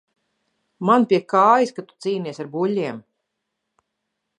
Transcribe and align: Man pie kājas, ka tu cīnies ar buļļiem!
Man 0.89 1.05
pie 1.11 1.19
kājas, 1.35 1.75
ka 1.77 1.85
tu 1.91 1.99
cīnies 2.07 2.43
ar 2.45 2.53
buļļiem! 2.57 3.03